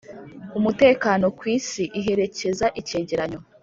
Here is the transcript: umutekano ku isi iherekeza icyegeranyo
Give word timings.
umutekano 0.57 1.25
ku 1.37 1.43
isi 1.57 1.83
iherekeza 1.99 2.65
icyegeranyo 2.79 3.39